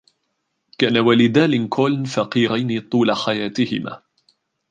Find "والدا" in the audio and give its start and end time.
0.97-1.47